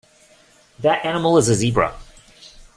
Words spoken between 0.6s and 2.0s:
That animal is a Zebra.